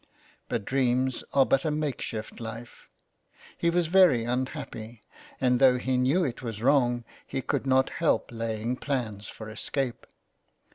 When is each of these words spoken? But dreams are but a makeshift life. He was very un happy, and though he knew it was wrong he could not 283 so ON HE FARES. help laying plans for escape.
But 0.49 0.65
dreams 0.65 1.23
are 1.31 1.45
but 1.45 1.63
a 1.63 1.69
makeshift 1.69 2.39
life. 2.39 2.89
He 3.55 3.69
was 3.69 3.85
very 3.85 4.25
un 4.25 4.47
happy, 4.47 5.03
and 5.39 5.59
though 5.59 5.77
he 5.77 5.95
knew 5.95 6.23
it 6.23 6.41
was 6.41 6.59
wrong 6.63 7.03
he 7.27 7.43
could 7.43 7.67
not 7.67 7.85
283 7.99 7.99
so 7.99 8.05
ON 8.07 8.15
HE 8.15 8.19
FARES. 8.19 8.57
help 8.57 8.59
laying 8.71 8.75
plans 8.77 9.27
for 9.27 9.47
escape. 9.51 10.07